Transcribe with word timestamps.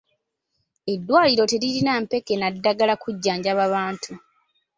Eddwaliro 0.93 1.43
teririna 1.51 1.93
mpeke 2.03 2.33
na 2.37 2.47
ddagala 2.55 2.93
kujjanjaba 3.03 3.63
bantu. 3.73 4.11